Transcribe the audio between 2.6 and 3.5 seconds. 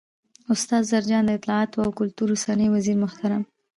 وزیرمحترم